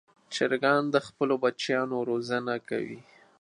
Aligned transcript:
چرګان 0.33 0.83
د 0.93 0.95
خپلو 1.07 1.35
بچیانو 1.43 1.97
روزنه 2.09 2.53
کوي. 2.69 2.99